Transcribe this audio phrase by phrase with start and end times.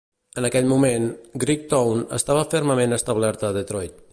[0.41, 1.05] En aquell moment,
[1.43, 4.07] Greektown estava fermament establerta a Detroit.